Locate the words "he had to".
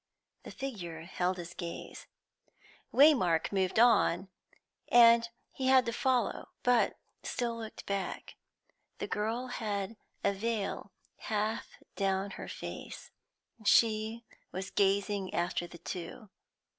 5.51-5.93